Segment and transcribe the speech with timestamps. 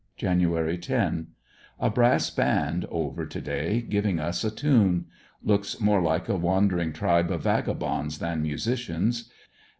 [0.17, 0.41] Jan.
[0.49, 1.27] 1.—
[1.79, 5.05] A brass band over to day giving us a tune.
[5.43, 9.29] Looks more like a wandering tribe of vagabonds than nusicians.